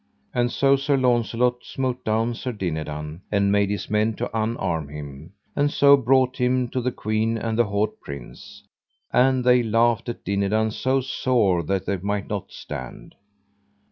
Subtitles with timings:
[0.33, 5.33] And so Sir Launcelot smote down Sir Dinadan, and made his men to unarm him,
[5.55, 8.63] and so brought him to the queen and the haut prince,
[9.13, 13.13] and they laughed at Dinadan so sore that they might not stand.